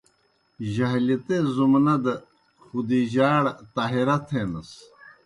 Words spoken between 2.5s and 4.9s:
خُدیجہ ئڑ ”طاہرہ“ تھینَس۔